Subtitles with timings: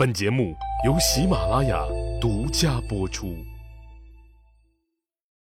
[0.00, 0.56] 本节目
[0.86, 1.86] 由喜马拉雅
[2.18, 3.36] 独家播出。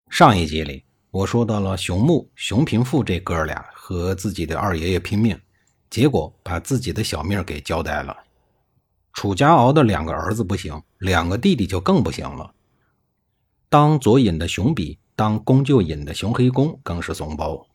[0.10, 5.38] 上一集里，我说到了熊木、熊平富这哥俩和自己的二爷爷拼命，
[5.90, 8.16] 结果把自己的小命给交代了。
[9.12, 12.54] 楚家敖的两个儿子不行，两个弟弟就更不行了。
[13.68, 17.68] 当左尹的熊比，当公舅尹的熊黑公更是怂包，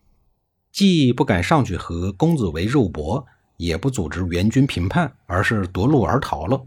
[0.71, 3.23] 既不敢上去和公子为肉搏。
[3.63, 6.61] 也不组织援军平叛，而是夺路而逃了。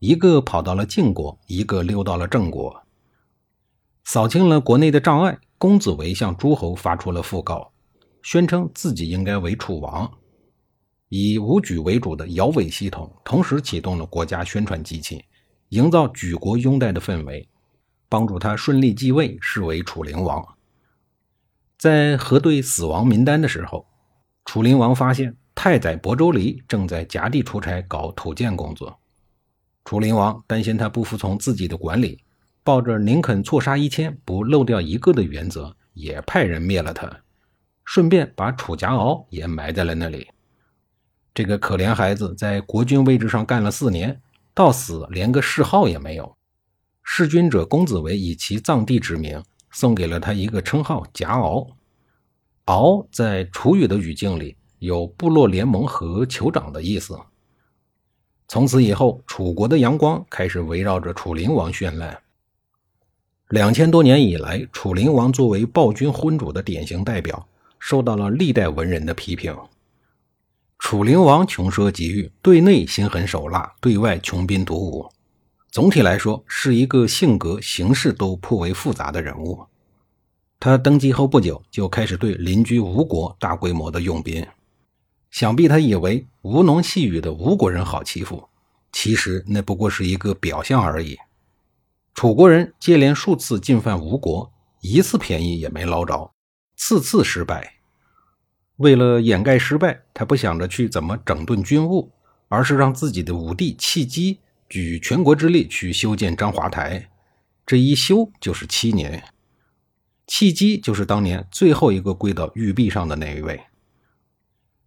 [0.00, 2.82] 一个跑到了晋国，一个溜到了郑国。
[4.04, 7.70] 扫清了国内的障碍，公子围向诸侯发出了讣告，
[8.22, 10.10] 宣称自己应该为楚王。
[11.08, 15.24] 以武举为主的摇尾系统同时启动了国家宣传机器，
[15.68, 17.48] 营造举国拥戴的氛围，
[18.08, 20.44] 帮助他顺利继位，视为楚灵王。
[21.78, 23.86] 在核对死亡名单的时候，
[24.44, 25.36] 楚灵王发现。
[25.62, 28.98] 太宰亳州离正在夹地出差搞土建工作，
[29.84, 32.24] 楚灵王担心他不服从自己的管理，
[32.64, 37.14] 抱着宁肯错杀一千不漏掉一个的原则，也派人灭了他，
[37.84, 40.28] 顺便把楚夹敖也埋在了那里。
[41.34, 44.18] 这个可怜孩子在国君位置上干了四年，
[44.54, 46.38] 到死连个谥号也没有。
[47.02, 51.66] 弑君者公子为以其葬地之名送给了他一个称号夹敖。
[52.64, 54.56] 敖在楚语的语境里。
[54.80, 57.18] 有部落联盟和酋长的意思。
[58.48, 62.20] 从此以后，楚国的阳光开始围绕着楚灵王绚烂。
[63.50, 67.46] 两千多年以来，楚灵王作为暴君昏主的典型代表，
[67.78, 69.56] 受到了历代文人的批评。
[70.78, 75.08] 楚灵王穷奢极欲，对内心狠手辣，对外穷兵黩武。
[75.70, 79.64] 总体来说，是一个性格、行事都颇为复杂的人物。
[80.58, 84.44] 他登基后不久，就开始对邻居吴国大规模的用兵。
[85.30, 88.48] 想必他以为吴侬细语的吴国人好欺负，
[88.92, 91.16] 其实那不过是一个表象而已。
[92.14, 96.32] 楚国人接连数次进犯吴国，一次便宜也没捞着，
[96.76, 97.74] 次次失败。
[98.76, 102.10] 为了掩盖失败，他不想着去怎么整顿军务，
[102.48, 107.08] 而是让自己的武帝契机举全国之力去修建章华台，
[107.64, 109.22] 这一修就是七年。
[110.26, 113.60] 契机就是当年最后一个跪到玉璧上的那一位。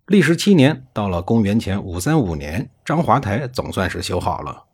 [0.08, 4.66] 历时七年，到了公元前五三五年，章华台总算是修好了，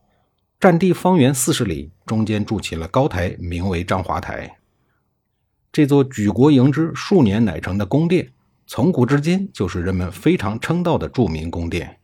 [0.60, 4.58] 占地方圆四十里，中间筑起了高台，名为章华台。
[5.72, 8.32] 这座举国迎之、数年乃成的宫殿，
[8.66, 12.00] 从古至今就是人们非常称道的著名宫殿。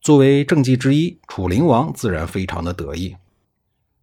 [0.00, 3.16] 作为政绩之一，楚灵王自然非常的得意。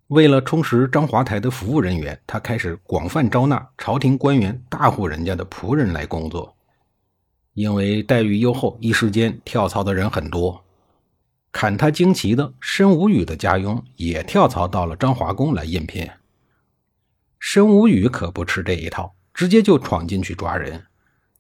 [0.08, 6.54] 为了充实章华台的服务人员，他开始广泛招纳朝廷官员、大户人家的仆人来工作。
[7.60, 10.64] 因为待遇优厚，一时间跳槽的人很多。
[11.52, 16.10] 砍他惊奇的申无宇的家佣也跳槽到了张华宫来应聘。
[17.38, 20.82] 申无宇可不吃这一套，直接就闯进去抓人，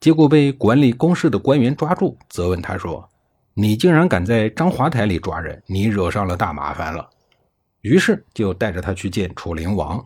[0.01, 3.09] 结果被管理宫事的官员抓住，责问他说
[3.55, 7.09] ：“你竟然敢在张华台里抓人，你惹上了大麻烦了。”
[7.79, 10.05] 于是就带着他去见楚灵王。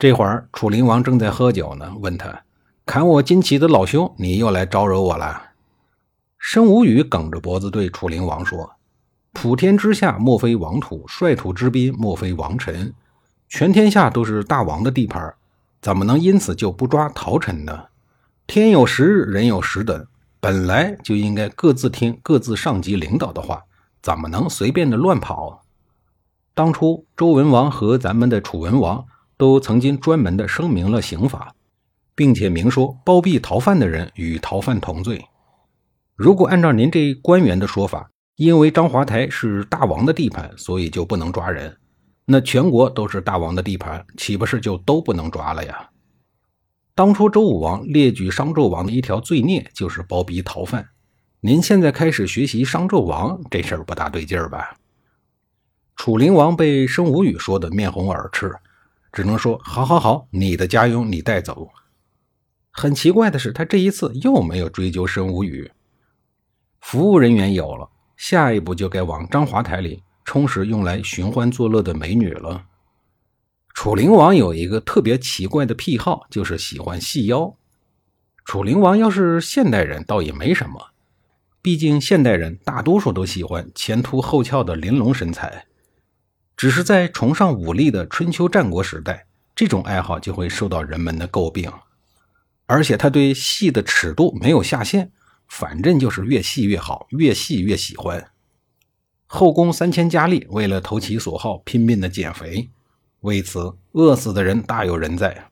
[0.00, 2.42] 这会儿楚灵王正在喝酒呢，问他。
[2.90, 5.40] 砍我金旗的老兄，你又来招惹我了。
[6.38, 8.68] 申无宇梗着脖子对楚灵王说
[9.32, 12.92] ：“普天之下莫非王土，率土之滨莫非王臣。
[13.48, 15.32] 全天下都是大王的地盘，
[15.80, 17.84] 怎么能因此就不抓逃臣呢？
[18.48, 20.04] 天有时日，人有时等，
[20.40, 23.62] 本来就应该各自听各自上级领导的话，
[24.02, 25.62] 怎么能随便的乱跑？
[26.54, 31.54] 当初周文王和咱们的楚文王都曾经专门的声明了刑法。”
[32.20, 35.24] 并且明说，包庇逃犯的人与逃犯同罪。
[36.14, 41.74] 如果按照您这官员的说法，因为张华台是大王的地盘，所以就不能抓人，
[42.26, 45.88] 那全国都是大王的地盘，岂不是就都不能抓了呀？
[46.94, 50.90] 当初周武王列举商纣王的一条罪孽就是包庇逃犯，
[51.40, 54.76] 您现在开始学习商纣王，这事儿不大对劲儿吧？
[55.96, 58.54] 楚灵王被申无宇说的面红耳赤，
[59.10, 61.70] 只能说：好好好，你的家佣你带走。
[62.70, 65.70] 很奇怪的是，他这一次又没有追究申无宇。
[66.80, 72.64] 服务人员有了，下一步就该往章华台里充实用来寻欢作乐的美女了。
[73.74, 77.54] 楚灵王有一个特别奇怪的癖好，就是喜欢细腰。
[78.44, 80.88] 楚灵王要是现代人，倒也没什么，
[81.62, 85.66] 毕竟现代人大多数都喜欢前凸后翘的玲珑身材。
[86.56, 91.70] 只是在崇尚武力的春秋战国时代，这种爱好就会受到人们的诟病。
[92.70, 95.10] 而且他对细的尺度没有下限，
[95.48, 98.30] 反正就是越细越好，越细越喜欢。
[99.26, 102.70] 后宫三千佳丽为了投其所好，拼命的减肥，
[103.22, 105.50] 为此饿死的人大有人在。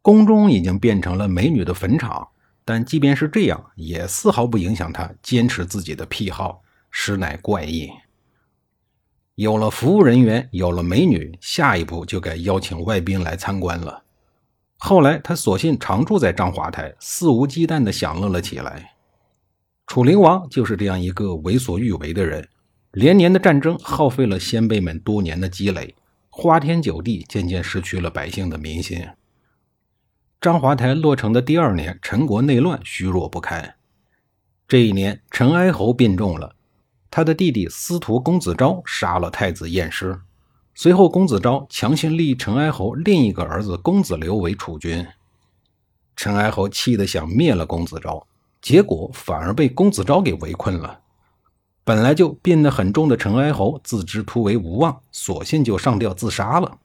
[0.00, 2.28] 宫中已经变成了美女的坟场，
[2.64, 7.90] 但即便是这样，也丝毫不影响他坚持自己的癖好，实乃怪异。
[9.34, 14.02] 有了服务人员，有了美女，下一步就该邀请外宾来参观了。
[14.82, 18.92] 后来，他索性常住在章华台，肆无忌惮地享乐了起来。
[19.86, 22.48] 楚灵王就是这样一个为所欲为的人，
[22.92, 25.94] 连年的战争耗费了先辈们多年的积累，
[26.30, 29.06] 花天酒地，渐渐失去了百姓的民心。
[30.40, 33.74] 章华台落成的第二年，陈国内乱，虚弱不堪。
[34.66, 36.56] 这一年，陈哀侯病重了。
[37.10, 40.18] 他的弟弟司徒公子昭杀了太子偃师，
[40.82, 45.06] 随后公子昭强行立陈哀侯另一个儿子公子刘为储君。
[46.16, 48.26] 陈哀侯气得想灭了公子昭，
[48.62, 51.00] 结果反而被公子昭给围困了。
[51.84, 56.78] 本来就病得很重的陈哀侯自知突围无望，索性就上吊自杀了。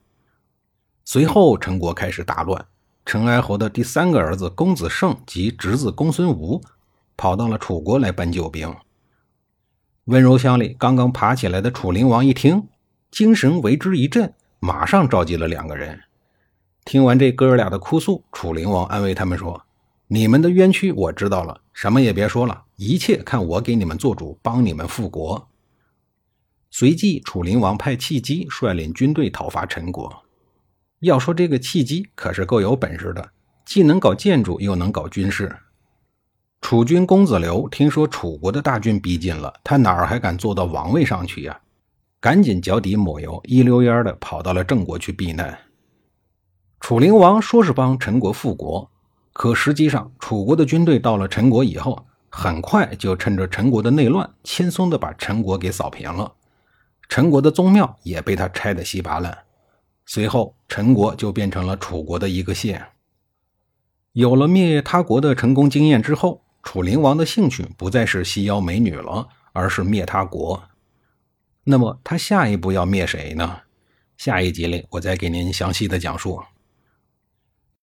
[1.06, 2.66] 随后陈国开始大乱，
[3.06, 6.60] 陈哀侯的第三个儿子公子胜及侄子公孙吴
[7.16, 8.76] 跑到了楚国来搬救兵。
[10.04, 12.68] 温柔乡里刚刚爬起来的楚灵王一听，
[13.10, 16.00] 精神为之一振，马上召集了两个人。
[16.84, 19.62] 听完这哥俩的哭诉，楚灵王安慰他们说
[20.08, 25.48] ：“你们的冤屈我知道了，什么也别说了，一切看我给你们做主，帮你们复国。”
[26.70, 30.24] 随即，楚灵王派契机率领军队讨伐陈国。
[31.00, 33.30] 要说这个契机可是够有本事的，
[33.64, 35.56] 既能搞建筑，又能搞军事。
[36.60, 41.60] 楚军公子刘听说楚国的大军逼近了，他哪儿还敢坐到王位上去呀？
[42.20, 45.58] 赶紧脚底抹油，一溜烟的跑到了郑国去避难。
[46.80, 48.90] 楚灵王说是帮陈国复国，
[49.32, 56.32] 可实际上楚国的军队到了陈国以后，很快就趁着陈国的内乱，轻松的把陈国给扫平了。
[57.08, 59.36] 陈国的宗庙也被他拆得稀巴烂。
[60.06, 62.84] 随后，陈国就变成了楚国的一个县。
[64.12, 70.62] 有了灭他国的成功经验之后，楚灵王的兴趣不再是西邀美女了，而是灭他国。
[71.68, 73.60] 那么他下一步要灭谁呢？
[74.16, 76.40] 下一集里我再给您详细的讲述。